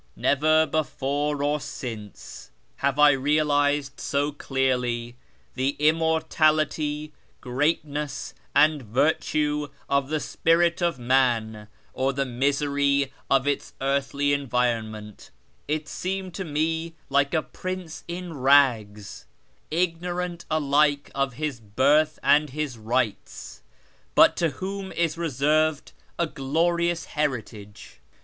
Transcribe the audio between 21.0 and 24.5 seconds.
of his birth and his rights, but to